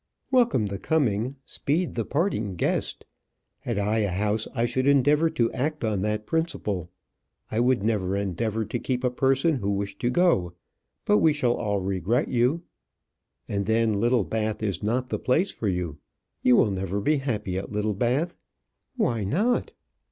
[0.31, 3.05] "'Welcome the coming, speed the parting guest.'
[3.59, 6.89] Had I a house, I should endeavour to act on that principle.
[7.51, 10.53] I would never endeavour to keep a person who wished to go.
[11.05, 12.63] But we shall all regret you.
[13.47, 15.99] And then, Littlebath is not the place for you.
[16.41, 18.35] You will never be happy at Littlebath."
[18.95, 19.71] "Why not?"